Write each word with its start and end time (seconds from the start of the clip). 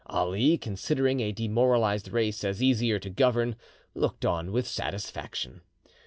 Ali, 0.07 0.57
considering 0.57 1.19
a 1.19 1.31
demoralised 1.31 2.11
race 2.11 2.43
as 2.43 2.59
easier 2.63 2.97
to 2.97 3.09
govern, 3.11 3.55
looked 3.93 4.25
on 4.25 4.51
with 4.51 4.65
satisfaction. 4.67 5.61